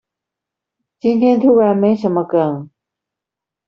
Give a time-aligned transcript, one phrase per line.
[0.99, 2.71] 今天突然沒什麼梗